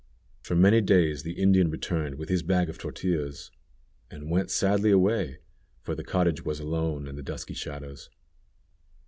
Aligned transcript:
For 0.41 0.55
many 0.55 0.81
days 0.81 1.21
the 1.21 1.33
Indian 1.33 1.69
returned 1.69 2.15
with 2.15 2.27
his 2.27 2.41
bag 2.41 2.69
of 2.71 2.79
tortillas, 2.79 3.51
and 4.09 4.31
went 4.31 4.49
sadly 4.49 4.89
away, 4.89 5.37
for 5.83 5.93
the 5.93 6.03
cottage 6.03 6.43
was 6.43 6.59
alone 6.59 7.05
in 7.07 7.17
the 7.17 7.21
dusky 7.21 7.53
shadows. 7.53 8.09